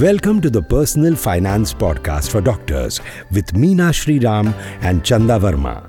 Welcome 0.00 0.40
to 0.40 0.50
the 0.50 0.60
Personal 0.62 1.14
Finance 1.14 1.72
Podcast 1.72 2.30
for 2.30 2.40
Doctors 2.40 3.00
with 3.30 3.52
Meena 3.52 3.92
Sriram 3.92 4.52
and 4.80 5.04
Chanda 5.04 5.38
Varma. 5.38 5.88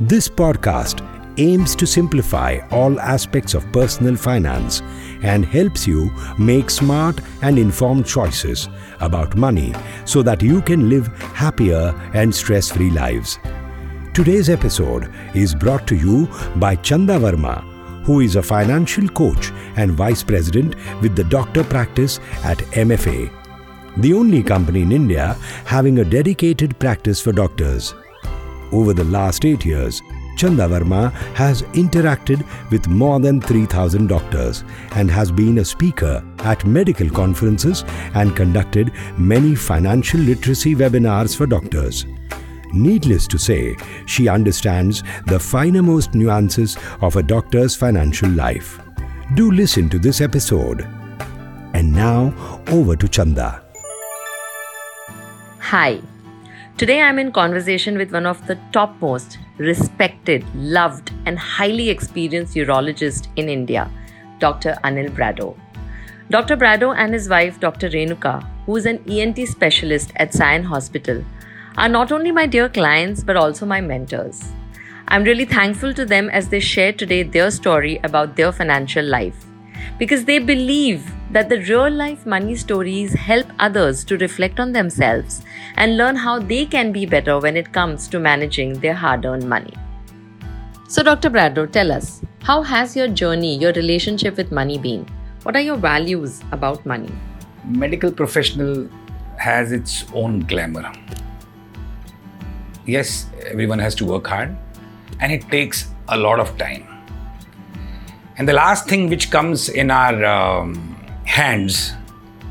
This 0.00 0.28
podcast 0.28 1.06
aims 1.38 1.76
to 1.76 1.86
simplify 1.86 2.58
all 2.72 2.98
aspects 2.98 3.54
of 3.54 3.70
personal 3.70 4.16
finance 4.16 4.80
and 5.22 5.44
helps 5.44 5.86
you 5.86 6.10
make 6.36 6.68
smart 6.68 7.20
and 7.42 7.60
informed 7.60 8.06
choices 8.06 8.68
about 9.00 9.36
money 9.36 9.72
so 10.04 10.20
that 10.22 10.42
you 10.42 10.60
can 10.62 10.88
live 10.88 11.06
happier 11.34 11.94
and 12.14 12.34
stress 12.34 12.72
free 12.72 12.90
lives. 12.90 13.38
Today's 14.14 14.48
episode 14.48 15.12
is 15.34 15.54
brought 15.54 15.86
to 15.86 15.94
you 15.94 16.28
by 16.56 16.74
Chanda 16.74 17.20
Varma 17.20 17.77
who 18.08 18.20
is 18.20 18.36
a 18.36 18.42
financial 18.42 19.06
coach 19.08 19.50
and 19.76 19.92
vice 19.92 20.22
president 20.22 20.74
with 21.02 21.14
the 21.14 21.24
doctor 21.24 21.62
practice 21.62 22.20
at 22.42 22.56
MFA, 22.88 23.30
the 23.98 24.14
only 24.14 24.42
company 24.42 24.80
in 24.80 24.92
India 24.92 25.36
having 25.66 25.98
a 25.98 26.04
dedicated 26.06 26.78
practice 26.78 27.20
for 27.20 27.32
doctors. 27.32 27.94
Over 28.72 28.94
the 28.94 29.04
last 29.04 29.44
eight 29.44 29.66
years, 29.66 30.00
Chanda 30.38 30.66
Varma 30.68 31.12
has 31.34 31.60
interacted 31.82 32.46
with 32.70 32.88
more 32.88 33.20
than 33.20 33.42
3,000 33.42 34.06
doctors 34.06 34.64
and 34.92 35.10
has 35.10 35.30
been 35.30 35.58
a 35.58 35.64
speaker 35.64 36.24
at 36.38 36.64
medical 36.64 37.10
conferences 37.10 37.84
and 38.14 38.34
conducted 38.34 38.90
many 39.18 39.54
financial 39.54 40.20
literacy 40.20 40.74
webinars 40.74 41.36
for 41.36 41.46
doctors. 41.46 42.06
Needless 42.72 43.26
to 43.28 43.38
say, 43.38 43.76
she 44.06 44.28
understands 44.28 45.02
the 45.26 45.38
finermost 45.38 46.14
nuances 46.14 46.76
of 47.00 47.16
a 47.16 47.22
doctor's 47.22 47.74
financial 47.74 48.28
life. 48.30 48.80
Do 49.34 49.50
listen 49.50 49.88
to 49.90 49.98
this 49.98 50.20
episode. 50.20 50.82
And 51.74 51.92
now, 51.92 52.34
over 52.68 52.96
to 52.96 53.08
Chanda. 53.08 53.62
Hi. 55.60 56.00
Today 56.76 57.02
I'm 57.02 57.18
in 57.18 57.32
conversation 57.32 57.98
with 57.98 58.12
one 58.12 58.24
of 58.24 58.46
the 58.46 58.58
topmost, 58.72 59.38
respected, 59.58 60.44
loved, 60.54 61.12
and 61.26 61.38
highly 61.38 61.90
experienced 61.90 62.54
urologists 62.54 63.28
in 63.36 63.48
India, 63.48 63.90
Dr. 64.38 64.76
Anil 64.84 65.10
Bradoo. 65.10 65.56
Dr. 66.30 66.56
Bradoo 66.56 66.94
and 66.96 67.12
his 67.12 67.28
wife, 67.28 67.58
Dr. 67.58 67.88
Renuka, 67.88 68.46
who 68.66 68.76
is 68.76 68.86
an 68.86 69.02
ENT 69.10 69.48
specialist 69.48 70.12
at 70.16 70.34
Sion 70.34 70.62
Hospital, 70.62 71.24
are 71.78 71.88
not 71.88 72.10
only 72.10 72.32
my 72.32 72.44
dear 72.44 72.68
clients 72.68 73.22
but 73.22 73.36
also 73.36 73.64
my 73.64 73.80
mentors. 73.80 74.50
I'm 75.06 75.22
really 75.22 75.44
thankful 75.44 75.94
to 75.94 76.04
them 76.04 76.28
as 76.28 76.48
they 76.48 76.58
share 76.58 76.92
today 76.92 77.22
their 77.22 77.52
story 77.52 78.00
about 78.02 78.34
their 78.34 78.50
financial 78.50 79.04
life 79.04 79.46
because 79.98 80.24
they 80.24 80.40
believe 80.40 81.08
that 81.30 81.48
the 81.48 81.60
real 81.60 81.88
life 81.88 82.26
money 82.26 82.56
stories 82.56 83.14
help 83.14 83.46
others 83.60 84.04
to 84.06 84.18
reflect 84.18 84.58
on 84.58 84.72
themselves 84.72 85.42
and 85.76 85.96
learn 85.96 86.16
how 86.16 86.40
they 86.40 86.66
can 86.66 86.90
be 86.90 87.06
better 87.06 87.38
when 87.38 87.56
it 87.56 87.72
comes 87.72 88.08
to 88.08 88.18
managing 88.18 88.72
their 88.80 88.94
hard 88.94 89.24
earned 89.24 89.48
money. 89.48 89.74
So, 90.88 91.02
Dr. 91.04 91.30
Bradoo, 91.30 91.70
tell 91.70 91.92
us 91.92 92.22
how 92.42 92.62
has 92.62 92.96
your 92.96 93.08
journey, 93.08 93.56
your 93.56 93.72
relationship 93.74 94.36
with 94.36 94.50
money 94.50 94.78
been? 94.78 95.06
What 95.44 95.54
are 95.54 95.60
your 95.60 95.76
values 95.76 96.40
about 96.50 96.84
money? 96.84 97.12
Medical 97.64 98.10
professional 98.10 98.88
has 99.36 99.70
its 99.70 100.04
own 100.12 100.40
glamour 100.40 100.92
yes, 102.88 103.26
everyone 103.46 103.78
has 103.78 103.94
to 103.96 104.04
work 104.04 104.26
hard 104.26 104.56
and 105.20 105.30
it 105.30 105.48
takes 105.50 105.90
a 106.08 106.16
lot 106.16 106.40
of 106.40 106.56
time. 106.56 106.86
And 108.38 108.48
the 108.48 108.52
last 108.52 108.88
thing 108.88 109.08
which 109.08 109.30
comes 109.30 109.68
in 109.68 109.90
our 109.90 110.24
um, 110.24 110.96
hands 111.24 111.92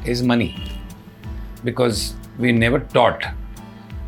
is 0.05 0.21
money 0.21 0.55
because 1.63 2.13
we 2.37 2.51
never 2.51 2.79
taught 2.79 3.23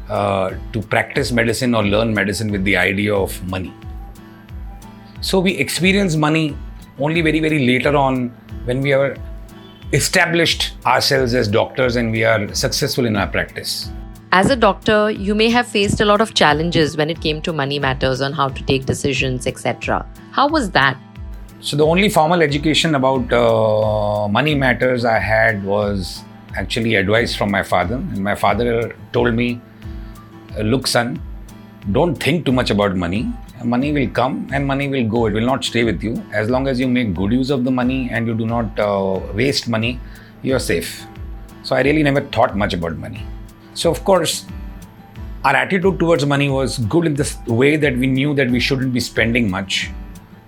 uh, 0.09 0.51
to 0.73 0.81
practice 0.81 1.31
medicine 1.31 1.73
or 1.73 1.83
learn 1.83 2.13
medicine 2.13 2.51
with 2.51 2.63
the 2.63 2.77
idea 2.77 3.15
of 3.15 3.43
money. 3.47 3.73
So 5.21 5.39
we 5.39 5.51
experience 5.57 6.15
money 6.15 6.55
only 6.99 7.21
very, 7.21 7.39
very 7.39 7.65
later 7.65 7.95
on 7.95 8.29
when 8.65 8.81
we 8.81 8.93
are 8.93 9.17
established 9.93 10.73
ourselves 10.85 11.33
as 11.33 11.47
doctors 11.47 11.95
and 11.95 12.11
we 12.11 12.23
are 12.23 12.53
successful 12.53 13.05
in 13.05 13.15
our 13.15 13.27
practice. 13.27 13.89
As 14.31 14.51
a 14.51 14.55
doctor, 14.55 15.09
you 15.09 15.33
may 15.33 15.49
have 15.49 15.67
faced 15.67 16.01
a 16.01 16.05
lot 16.05 16.21
of 16.21 16.35
challenges 16.35 16.95
when 16.95 17.09
it 17.09 17.19
came 17.19 17.41
to 17.41 17.51
money 17.51 17.79
matters 17.79 18.21
on 18.21 18.31
how 18.31 18.47
to 18.49 18.63
take 18.65 18.85
decisions, 18.85 19.47
etc. 19.47 20.05
How 20.33 20.47
was 20.47 20.69
that? 20.71 20.99
So, 21.61 21.75
the 21.75 21.83
only 21.83 22.09
formal 22.09 22.43
education 22.43 22.93
about 22.93 23.33
uh, 23.33 24.27
money 24.27 24.53
matters 24.53 25.03
I 25.03 25.17
had 25.17 25.63
was 25.63 26.23
actually 26.55 26.93
advice 26.93 27.35
from 27.35 27.49
my 27.49 27.63
father. 27.63 27.95
And 27.95 28.23
my 28.23 28.35
father 28.35 28.95
told 29.13 29.33
me, 29.33 29.59
Look, 30.59 30.85
son, 30.85 31.19
don't 31.91 32.13
think 32.13 32.45
too 32.45 32.51
much 32.51 32.69
about 32.69 32.95
money. 32.95 33.33
Money 33.63 33.91
will 33.91 34.09
come 34.09 34.47
and 34.53 34.63
money 34.67 34.89
will 34.89 35.07
go. 35.07 35.25
It 35.25 35.33
will 35.33 35.49
not 35.53 35.63
stay 35.63 35.83
with 35.83 36.03
you. 36.03 36.23
As 36.31 36.51
long 36.51 36.67
as 36.67 36.79
you 36.79 36.87
make 36.87 37.15
good 37.15 37.31
use 37.31 37.49
of 37.49 37.63
the 37.63 37.71
money 37.71 38.09
and 38.11 38.27
you 38.27 38.35
do 38.35 38.45
not 38.45 38.79
uh, 38.79 39.19
waste 39.33 39.67
money, 39.67 39.99
you 40.43 40.55
are 40.55 40.59
safe. 40.59 41.03
So, 41.63 41.75
I 41.75 41.81
really 41.81 42.03
never 42.03 42.21
thought 42.21 42.55
much 42.55 42.75
about 42.75 42.95
money. 42.95 43.25
So, 43.73 43.91
of 43.91 44.03
course, 44.03 44.45
our 45.43 45.55
attitude 45.55 45.99
towards 45.99 46.25
money 46.25 46.49
was 46.49 46.79
good 46.79 47.05
in 47.05 47.13
the 47.13 47.37
way 47.47 47.77
that 47.77 47.95
we 47.97 48.07
knew 48.07 48.33
that 48.35 48.49
we 48.49 48.59
shouldn't 48.59 48.93
be 48.93 48.99
spending 48.99 49.49
much. 49.49 49.89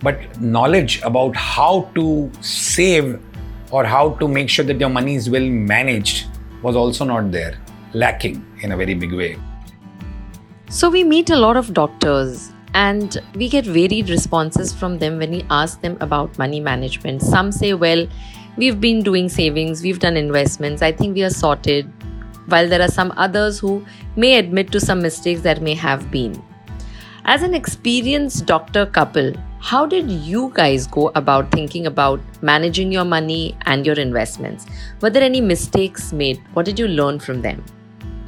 But 0.01 0.41
knowledge 0.41 1.01
about 1.03 1.35
how 1.35 1.89
to 1.95 2.31
save 2.41 3.21
or 3.71 3.85
how 3.85 4.15
to 4.15 4.27
make 4.27 4.49
sure 4.49 4.65
that 4.65 4.79
your 4.79 4.89
money 4.89 5.15
is 5.15 5.29
well 5.29 5.45
managed 5.45 6.27
was 6.61 6.75
also 6.75 7.05
not 7.05 7.31
there, 7.31 7.57
lacking 7.93 8.45
in 8.61 8.71
a 8.71 8.77
very 8.77 8.93
big 8.93 9.13
way. 9.13 9.37
So, 10.69 10.89
we 10.89 11.03
meet 11.03 11.29
a 11.29 11.35
lot 11.35 11.57
of 11.57 11.73
doctors 11.73 12.51
and 12.73 13.17
we 13.35 13.49
get 13.49 13.65
varied 13.65 14.09
responses 14.09 14.73
from 14.73 14.99
them 14.99 15.17
when 15.17 15.31
we 15.31 15.45
ask 15.49 15.81
them 15.81 15.97
about 15.99 16.37
money 16.37 16.59
management. 16.59 17.21
Some 17.21 17.51
say, 17.51 17.73
Well, 17.73 18.07
we've 18.57 18.79
been 18.79 19.03
doing 19.03 19.29
savings, 19.29 19.81
we've 19.83 19.99
done 19.99 20.17
investments, 20.17 20.81
I 20.81 20.91
think 20.91 21.15
we 21.15 21.23
are 21.23 21.29
sorted 21.29 21.91
while 22.51 22.67
there 22.67 22.81
are 22.81 22.87
some 22.87 23.13
others 23.17 23.59
who 23.59 23.85
may 24.15 24.37
admit 24.37 24.71
to 24.71 24.79
some 24.79 25.01
mistakes 25.01 25.41
that 25.41 25.61
may 25.61 25.73
have 25.73 26.11
been. 26.11 26.41
As 27.25 27.43
an 27.43 27.53
experienced 27.53 28.45
doctor 28.45 28.85
couple, 28.85 29.33
how 29.59 29.85
did 29.85 30.09
you 30.09 30.51
guys 30.55 30.87
go 30.87 31.11
about 31.13 31.51
thinking 31.51 31.85
about 31.85 32.19
managing 32.41 32.91
your 32.91 33.05
money 33.05 33.55
and 33.67 33.85
your 33.85 33.95
investments? 33.95 34.65
Were 35.01 35.11
there 35.11 35.23
any 35.23 35.39
mistakes 35.39 36.11
made? 36.11 36.41
What 36.53 36.65
did 36.65 36.79
you 36.79 36.87
learn 36.87 37.19
from 37.19 37.41
them? 37.41 37.63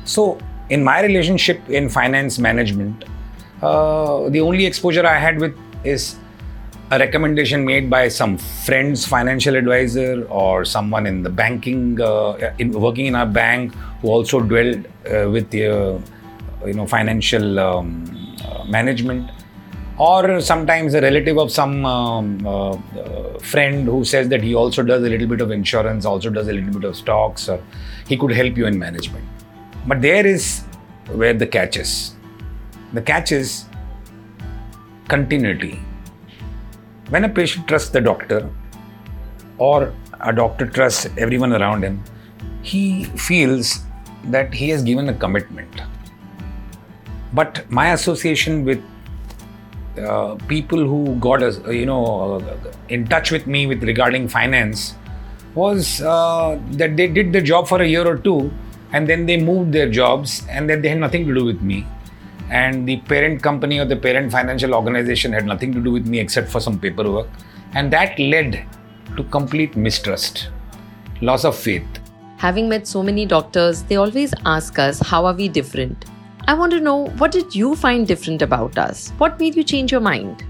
So, 0.05 0.37
in 0.69 0.83
my 0.83 1.01
relationship 1.01 1.67
in 1.69 1.89
finance 1.89 2.37
management, 2.37 3.05
uh, 3.63 4.29
the 4.29 4.41
only 4.41 4.65
exposure 4.65 5.05
I 5.05 5.17
had 5.17 5.39
with 5.39 5.57
is 5.83 6.15
a 6.91 6.99
recommendation 6.99 7.65
made 7.65 7.89
by 7.89 8.07
some 8.09 8.37
friend's 8.37 9.05
financial 9.05 9.55
advisor 9.55 10.25
or 10.29 10.65
someone 10.65 11.07
in 11.07 11.23
the 11.23 11.29
banking, 11.29 11.99
uh, 11.99 12.53
in, 12.59 12.71
working 12.71 13.07
in 13.07 13.15
our 13.15 13.25
bank, 13.25 13.73
who 14.03 14.09
also 14.09 14.39
dwelled 14.41 14.85
uh, 15.11 15.29
with 15.29 15.47
uh, 15.55 15.97
you 16.67 16.73
know, 16.73 16.85
financial 16.85 17.59
um, 17.59 18.35
uh, 18.45 18.63
management, 18.65 19.31
or 19.97 20.41
sometimes 20.41 20.93
a 20.93 21.01
relative 21.01 21.37
of 21.37 21.51
some 21.51 21.85
um, 21.85 22.45
uh, 22.45 22.77
friend 23.39 23.85
who 23.85 24.03
says 24.03 24.29
that 24.29 24.43
he 24.43 24.53
also 24.53 24.83
does 24.83 25.03
a 25.03 25.09
little 25.09 25.27
bit 25.27 25.41
of 25.41 25.49
insurance, 25.49 26.05
also 26.05 26.29
does 26.29 26.47
a 26.49 26.53
little 26.53 26.73
bit 26.73 26.83
of 26.83 26.95
stocks, 26.95 27.49
or 27.49 27.59
he 28.07 28.17
could 28.17 28.31
help 28.31 28.57
you 28.57 28.67
in 28.67 28.77
management. 28.77 29.25
But 29.87 30.01
there 30.01 30.27
is 30.27 30.61
where 31.07 31.33
the 31.33 31.47
catch 31.47 31.77
is. 31.77 32.13
The 32.93 33.01
catch 33.01 33.31
is 33.31 33.65
continuity 35.07 35.79
when 37.09 37.25
a 37.25 37.29
patient 37.29 37.67
trusts 37.67 37.89
the 37.89 38.01
doctor 38.01 38.49
or 39.57 39.93
a 40.21 40.33
doctor 40.33 40.65
trusts 40.65 41.07
everyone 41.17 41.53
around 41.53 41.83
him, 41.83 42.03
he 42.61 43.03
feels 43.25 43.81
that 44.25 44.53
he 44.53 44.69
has 44.69 44.83
given 44.83 45.09
a 45.09 45.13
commitment. 45.13 45.81
But 47.33 47.69
my 47.69 47.93
association 47.93 48.63
with 48.63 48.83
uh, 49.97 50.35
people 50.47 50.79
who 50.79 51.15
got 51.15 51.43
us, 51.43 51.59
you 51.67 51.85
know, 51.85 52.35
uh, 52.35 52.71
in 52.89 53.07
touch 53.07 53.31
with 53.31 53.47
me 53.47 53.67
with 53.67 53.83
regarding 53.83 54.27
finance 54.27 54.95
was 55.55 56.01
uh, 56.01 56.59
that 56.71 56.97
they 56.97 57.07
did 57.07 57.31
the 57.33 57.41
job 57.41 57.67
for 57.67 57.81
a 57.81 57.87
year 57.87 58.07
or 58.07 58.17
two 58.17 58.51
and 58.91 59.07
then 59.07 59.25
they 59.25 59.37
moved 59.37 59.71
their 59.71 59.89
jobs 59.89 60.43
and 60.49 60.69
then 60.69 60.81
they 60.81 60.89
had 60.89 60.99
nothing 60.99 61.25
to 61.27 61.33
do 61.33 61.45
with 61.45 61.61
me. 61.61 61.85
And 62.49 62.87
the 62.87 62.97
parent 62.97 63.41
company 63.41 63.79
or 63.79 63.85
the 63.85 63.95
parent 63.95 64.31
financial 64.31 64.75
organization 64.75 65.33
had 65.33 65.45
nothing 65.45 65.73
to 65.73 65.79
do 65.79 65.91
with 65.91 66.05
me 66.05 66.19
except 66.19 66.49
for 66.49 66.59
some 66.59 66.79
paperwork. 66.79 67.27
And 67.73 67.91
that 67.93 68.17
led 68.19 68.65
to 69.17 69.23
complete 69.25 69.75
mistrust 69.75 70.49
loss 71.21 71.45
of 71.45 71.55
faith 71.55 72.02
having 72.43 72.67
met 72.67 72.85
so 72.85 73.01
many 73.01 73.25
doctors 73.25 73.83
they 73.89 73.95
always 73.95 74.33
ask 74.53 74.79
us 74.85 74.99
how 74.99 75.25
are 75.25 75.33
we 75.33 75.47
different? 75.47 76.05
I 76.45 76.53
want 76.53 76.73
to 76.73 76.79
know 76.79 77.05
what 77.19 77.31
did 77.31 77.55
you 77.55 77.75
find 77.75 78.05
different 78.05 78.41
about 78.41 78.77
us? 78.77 79.11
What 79.17 79.39
made 79.39 79.55
you 79.55 79.63
change 79.63 79.93
your 79.93 80.01
mind? 80.01 80.43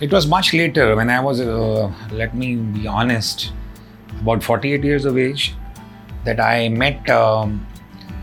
It 0.00 0.12
was 0.12 0.26
much 0.26 0.52
later 0.52 0.96
when 0.96 1.08
i 1.08 1.20
was 1.26 1.40
uh, 1.40 1.92
let 2.22 2.34
me 2.34 2.56
be 2.56 2.88
honest 2.88 3.52
about 4.20 4.42
48 4.42 4.84
years 4.84 5.04
of 5.04 5.16
age 5.26 5.54
that 6.24 6.40
I 6.40 6.68
met 6.68 7.08
um, 7.08 7.64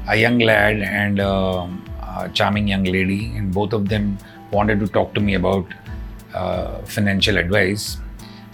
a 0.09 0.17
young 0.17 0.39
lad 0.39 0.81
and 0.81 1.19
uh, 1.19 1.67
a 2.01 2.29
charming 2.33 2.67
young 2.67 2.83
lady, 2.83 3.33
and 3.37 3.53
both 3.53 3.73
of 3.73 3.87
them 3.87 4.17
wanted 4.51 4.81
to 4.81 4.87
talk 4.87 5.13
to 5.13 5.21
me 5.21 5.35
about 5.35 5.65
uh, 6.33 6.81
financial 6.81 7.37
advice 7.37 7.97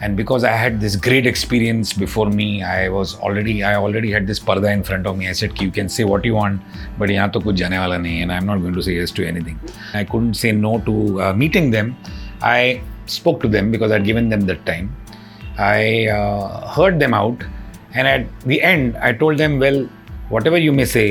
and 0.02 0.16
because 0.16 0.44
i 0.44 0.52
had 0.52 0.80
this 0.84 0.96
great 0.96 1.26
experience 1.32 1.92
before 1.94 2.28
me 2.40 2.64
i 2.64 2.88
was 2.88 3.16
already 3.20 3.56
i 3.70 3.76
already 3.76 4.12
had 4.16 4.26
this 4.26 4.40
parda 4.40 4.72
in 4.72 4.84
front 4.84 5.06
of 5.06 5.18
me. 5.18 5.28
I 5.28 5.34
said 5.34 5.62
you 5.62 5.72
can 5.72 5.90
say 5.90 6.04
what 6.04 6.24
you 6.26 6.36
want 6.36 6.62
but 6.98 7.10
yahan 7.10 7.32
to 7.34 7.40
kuch 7.46 7.58
jane 7.62 7.76
wala 7.84 7.98
nahi 8.06 8.22
and 8.24 8.32
i'm 8.36 8.46
not 8.52 8.62
going 8.66 8.78
to 8.80 8.84
say 8.88 8.96
yes 9.00 9.12
to 9.18 9.26
anything. 9.32 9.60
I 9.94 10.04
couldn't 10.12 10.36
say 10.44 10.52
no 10.52 10.80
to 10.88 10.96
uh, 11.22 11.34
meeting 11.34 11.72
them. 11.72 11.96
I 12.42 12.82
spoke 13.18 13.42
to 13.46 13.50
them 13.56 13.72
because 13.72 13.92
i'd 13.92 14.06
given 14.12 14.30
them 14.30 14.42
that 14.52 14.66
time. 14.66 14.96
I 15.58 16.08
uh, 16.08 16.68
heard 16.76 17.00
them 17.04 17.14
out 17.14 17.44
and 17.94 18.08
at 18.08 18.26
the 18.52 18.62
end 18.62 18.96
i 19.08 19.12
told 19.22 19.38
them 19.44 19.60
well 19.64 19.80
whatever 20.36 20.58
you 20.66 20.72
may 20.80 20.86
say 20.86 21.08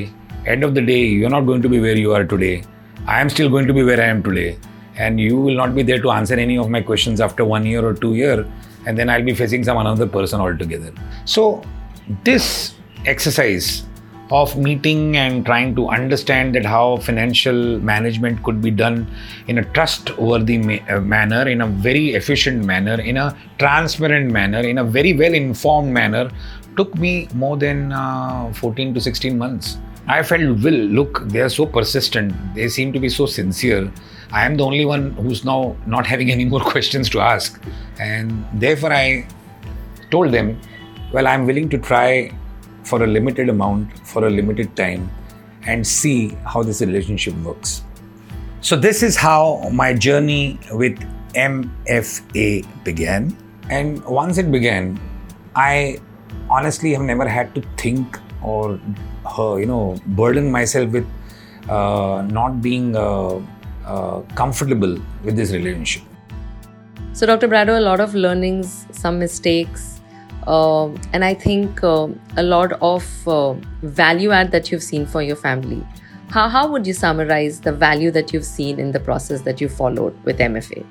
end 0.46 0.64
of 0.68 0.74
the 0.78 0.84
day 0.92 1.02
you're 1.04 1.34
not 1.36 1.46
going 1.50 1.62
to 1.66 1.70
be 1.76 1.80
where 1.86 1.98
you 2.04 2.14
are 2.14 2.24
today. 2.24 2.56
I 3.06 3.20
am 3.20 3.28
still 3.34 3.50
going 3.54 3.66
to 3.66 3.74
be 3.80 3.84
where 3.90 4.00
i 4.06 4.08
am 4.14 4.22
today 4.22 4.50
and 4.98 5.20
you 5.20 5.36
will 5.40 5.54
not 5.54 5.74
be 5.74 5.82
there 5.82 6.00
to 6.06 6.10
answer 6.10 6.34
any 6.34 6.56
of 6.58 6.68
my 6.68 6.80
questions 6.80 7.20
after 7.20 7.44
one 7.44 7.64
year 7.64 7.84
or 7.84 7.94
two 7.94 8.14
year 8.14 8.46
and 8.86 8.96
then 8.96 9.10
i'll 9.10 9.24
be 9.24 9.34
facing 9.34 9.64
some 9.64 9.76
another 9.76 10.06
person 10.06 10.40
altogether. 10.40 10.92
So 11.24 11.62
this 12.24 12.74
exercise 13.06 13.84
of 14.30 14.56
meeting 14.58 15.16
and 15.16 15.44
trying 15.44 15.74
to 15.74 15.88
understand 15.88 16.54
that 16.54 16.64
how 16.64 16.98
financial 16.98 17.80
management 17.80 18.42
could 18.42 18.60
be 18.60 18.70
done 18.70 19.06
in 19.46 19.58
a 19.58 19.64
trustworthy 19.72 20.58
ma- 20.58 20.84
uh, 20.88 21.00
manner 21.00 21.48
in 21.48 21.62
a 21.62 21.66
very 21.66 22.14
efficient 22.14 22.64
manner 22.64 23.00
in 23.00 23.16
a 23.16 23.36
transparent 23.58 24.30
manner 24.30 24.60
in 24.60 24.78
a 24.78 24.84
very 24.84 25.14
well 25.14 25.32
informed 25.32 25.92
manner 25.92 26.30
took 26.76 26.94
me 26.96 27.28
more 27.34 27.56
than 27.56 27.90
uh, 27.92 28.52
14 28.52 28.94
to 28.94 29.00
16 29.00 29.38
months 29.38 29.78
i 30.08 30.22
felt 30.22 30.64
well 30.64 30.80
look 30.98 31.22
they 31.28 31.40
are 31.40 31.48
so 31.48 31.66
persistent 31.66 32.32
they 32.54 32.68
seem 32.68 32.92
to 32.92 33.00
be 33.00 33.08
so 33.08 33.26
sincere 33.26 33.90
I 34.30 34.44
am 34.44 34.56
the 34.58 34.64
only 34.64 34.84
one 34.84 35.12
who's 35.12 35.44
now 35.44 35.76
not 35.86 36.06
having 36.06 36.30
any 36.36 36.44
more 36.44 36.60
questions 36.60 37.08
to 37.10 37.20
ask. 37.20 37.60
And 37.98 38.44
therefore, 38.52 38.92
I 38.92 39.26
told 40.10 40.32
them, 40.32 40.60
well, 41.12 41.26
I'm 41.26 41.46
willing 41.46 41.68
to 41.70 41.78
try 41.78 42.32
for 42.84 43.02
a 43.02 43.06
limited 43.06 43.48
amount, 43.48 44.06
for 44.06 44.26
a 44.26 44.30
limited 44.30 44.76
time, 44.76 45.10
and 45.66 45.86
see 45.86 46.36
how 46.46 46.62
this 46.62 46.80
relationship 46.80 47.34
works. 47.36 47.82
So, 48.60 48.76
this 48.76 49.02
is 49.02 49.16
how 49.16 49.68
my 49.72 49.94
journey 49.94 50.58
with 50.72 50.98
MFA 51.34 52.66
began. 52.84 53.36
And 53.70 54.04
once 54.04 54.38
it 54.38 54.50
began, 54.50 55.00
I 55.54 56.00
honestly 56.50 56.92
have 56.92 57.02
never 57.02 57.28
had 57.28 57.54
to 57.54 57.62
think 57.76 58.18
or, 58.42 58.80
uh, 59.38 59.56
you 59.56 59.66
know, 59.66 59.98
burden 60.06 60.50
myself 60.50 60.90
with 60.90 61.06
uh, 61.68 62.22
not 62.30 62.62
being. 62.62 62.96
Uh, 62.96 63.40
uh, 63.88 64.20
comfortable 64.34 64.98
with 65.24 65.34
this 65.34 65.50
relationship. 65.50 66.02
So, 67.14 67.26
Dr. 67.26 67.48
Bradoo, 67.48 67.78
a 67.78 67.80
lot 67.80 68.00
of 68.00 68.14
learnings, 68.14 68.86
some 68.92 69.18
mistakes, 69.18 70.00
uh, 70.46 70.88
and 71.14 71.24
I 71.24 71.32
think 71.32 71.82
uh, 71.82 72.08
a 72.36 72.42
lot 72.42 72.72
of 72.82 73.26
uh, 73.26 73.54
value 73.82 74.30
add 74.30 74.52
that 74.52 74.70
you've 74.70 74.82
seen 74.82 75.06
for 75.06 75.22
your 75.22 75.36
family. 75.36 75.82
How, 76.28 76.50
how 76.50 76.70
would 76.70 76.86
you 76.86 76.92
summarize 76.92 77.62
the 77.62 77.72
value 77.72 78.10
that 78.10 78.32
you've 78.34 78.44
seen 78.44 78.78
in 78.78 78.92
the 78.92 79.00
process 79.00 79.40
that 79.42 79.58
you 79.58 79.70
followed 79.70 80.14
with 80.24 80.38
MFA? 80.38 80.84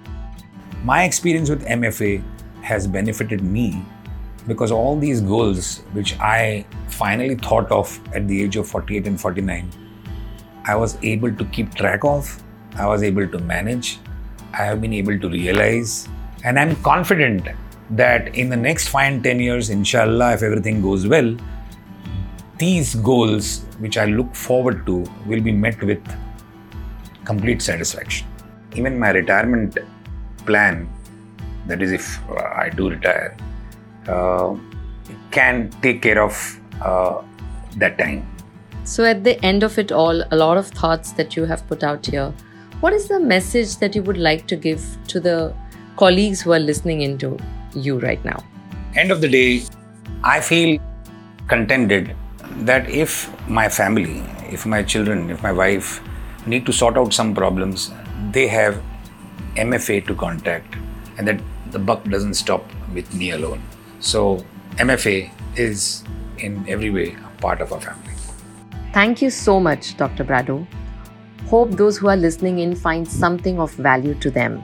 My 0.83 1.03
experience 1.03 1.51
with 1.51 1.63
MFA 1.67 2.23
has 2.61 2.87
benefited 2.87 3.43
me 3.43 3.85
because 4.47 4.71
all 4.71 4.97
these 4.97 5.21
goals, 5.21 5.83
which 5.93 6.19
I 6.19 6.65
finally 6.97 7.35
thought 7.35 7.71
of 7.71 7.99
at 8.13 8.27
the 8.27 8.43
age 8.43 8.55
of 8.55 8.67
48 8.67 9.07
and 9.07 9.21
49, 9.21 9.69
I 10.65 10.75
was 10.75 10.97
able 11.03 11.33
to 11.33 11.45
keep 11.45 11.73
track 11.75 12.03
of 12.03 12.43
I 12.77 12.85
was 12.85 13.01
able 13.01 13.27
to 13.27 13.39
manage, 13.39 13.99
I 14.53 14.63
have 14.63 14.81
been 14.81 14.93
able 14.93 15.17
to 15.19 15.29
realize, 15.29 16.07
and 16.43 16.59
I'm 16.59 16.75
confident 16.83 17.47
that 17.91 18.35
in 18.35 18.49
the 18.49 18.55
next 18.55 18.89
five 18.89 19.13
and 19.13 19.23
10 19.23 19.39
years, 19.39 19.69
inshallah, 19.71 20.33
if 20.33 20.43
everything 20.43 20.81
goes 20.81 21.07
well, 21.07 21.35
these 22.59 22.93
goals, 22.95 23.65
which 23.79 23.97
I 23.97 24.05
look 24.05 24.35
forward 24.35 24.85
to, 24.85 25.05
will 25.25 25.41
be 25.41 25.51
met 25.51 25.81
with 25.81 26.03
complete 27.25 27.63
satisfaction. 27.63 28.27
Even 28.75 28.99
my 28.99 29.09
retirement 29.09 29.79
plan, 30.45 30.87
that 31.65 31.81
is, 31.81 31.91
if 31.91 32.19
I 32.29 32.69
do 32.69 32.89
retire, 32.91 33.35
uh, 34.07 34.55
can 35.31 35.71
take 35.81 36.03
care 36.03 36.21
of 36.21 36.59
uh, 36.81 37.21
that 37.77 37.97
time. 37.97 38.27
So, 38.83 39.03
at 39.03 39.23
the 39.23 39.43
end 39.45 39.63
of 39.63 39.77
it 39.77 39.91
all, 39.91 40.23
a 40.31 40.35
lot 40.35 40.57
of 40.57 40.67
thoughts 40.67 41.11
that 41.13 41.35
you 41.35 41.45
have 41.45 41.67
put 41.67 41.83
out 41.83 42.05
here 42.05 42.33
what 42.79 42.93
is 42.93 43.07
the 43.07 43.19
message 43.19 43.77
that 43.77 43.95
you 43.95 44.03
would 44.03 44.19
like 44.19 44.45
to 44.45 44.55
give 44.55 44.83
to 45.07 45.19
the 45.19 45.51
colleagues 45.95 46.41
who 46.41 46.51
are 46.51 46.59
listening 46.59 47.01
into 47.01 47.35
you 47.73 47.97
right 47.99 48.23
now? 48.23 48.43
End 48.95 49.11
of 49.11 49.19
the 49.19 49.27
day, 49.27 49.63
I 50.23 50.39
feel 50.39 50.79
contented 51.47 52.15
that 52.69 52.87
if 52.87 53.31
my 53.49 53.67
family, 53.67 54.19
if 54.51 54.67
my 54.67 54.83
children, 54.83 55.31
if 55.31 55.41
my 55.41 55.51
wife 55.51 56.01
need 56.45 56.67
to 56.67 56.71
sort 56.71 56.97
out 56.97 57.15
some 57.15 57.33
problems, 57.33 57.91
they 58.31 58.47
have 58.47 58.79
MFA 59.55 60.05
to 60.05 60.13
contact 60.13 60.75
and 61.17 61.27
that 61.27 61.41
the 61.71 61.79
buck 61.79 62.03
doesn't 62.03 62.35
stop 62.35 62.63
with 62.93 63.11
me 63.11 63.31
alone. 63.31 63.63
So, 64.01 64.45
MFA 64.75 65.31
is 65.55 66.03
in 66.39 66.67
every 66.67 66.89
way 66.89 67.15
a 67.25 67.41
part 67.41 67.61
of 67.61 67.73
our 67.73 67.81
family. 67.81 68.13
Thank 68.93 69.21
you 69.21 69.29
so 69.29 69.59
much, 69.59 69.95
Dr. 69.97 70.23
Bradoo. 70.23 70.65
Hope 71.47 71.71
those 71.71 71.97
who 71.97 72.07
are 72.07 72.17
listening 72.17 72.59
in 72.59 72.75
find 72.75 73.07
something 73.07 73.59
of 73.59 73.71
value 73.73 74.15
to 74.15 74.29
them. 74.29 74.63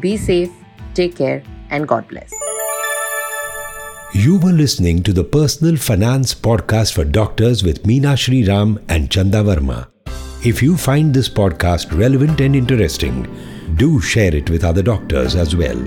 Be 0.00 0.16
safe, 0.16 0.52
take 0.94 1.16
care, 1.16 1.42
and 1.70 1.86
God 1.88 2.06
bless. 2.08 2.32
You 4.12 4.38
were 4.38 4.52
listening 4.52 5.02
to 5.04 5.12
the 5.12 5.22
Personal 5.22 5.76
Finance 5.76 6.34
Podcast 6.34 6.94
for 6.94 7.04
Doctors 7.04 7.62
with 7.62 7.84
Meena 7.84 8.18
Shri 8.18 8.44
Ram 8.44 8.78
and 8.88 9.08
Chanda 9.08 9.42
Varma. 9.42 9.86
If 10.44 10.62
you 10.62 10.76
find 10.76 11.14
this 11.14 11.28
podcast 11.28 11.96
relevant 11.96 12.40
and 12.40 12.56
interesting, 12.56 13.28
do 13.76 14.00
share 14.00 14.34
it 14.34 14.50
with 14.50 14.64
other 14.64 14.82
doctors 14.82 15.36
as 15.36 15.54
well. 15.54 15.78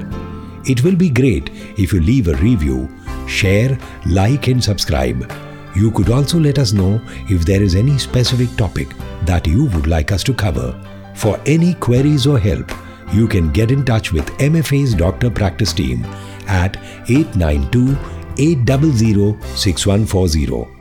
It 0.65 0.83
will 0.83 0.95
be 0.95 1.09
great 1.09 1.49
if 1.77 1.91
you 1.91 1.99
leave 1.99 2.29
a 2.29 2.35
review, 2.35 2.87
share, 3.27 3.77
like, 4.05 4.47
and 4.47 4.63
subscribe. 4.63 5.31
You 5.75 5.91
could 5.91 6.09
also 6.09 6.39
let 6.39 6.59
us 6.59 6.73
know 6.73 7.01
if 7.29 7.45
there 7.45 7.61
is 7.61 7.75
any 7.75 7.97
specific 7.97 8.55
topic 8.55 8.89
that 9.25 9.47
you 9.47 9.65
would 9.65 9.87
like 9.87 10.11
us 10.11 10.23
to 10.23 10.33
cover. 10.33 10.79
For 11.15 11.39
any 11.45 11.73
queries 11.75 12.27
or 12.27 12.37
help, 12.39 12.71
you 13.11 13.27
can 13.27 13.51
get 13.51 13.71
in 13.71 13.85
touch 13.85 14.11
with 14.11 14.25
MFA's 14.37 14.93
doctor 14.93 15.29
practice 15.29 15.73
team 15.73 16.05
at 16.47 16.77
892 17.07 17.97
800 18.37 19.43
6140 19.55 20.72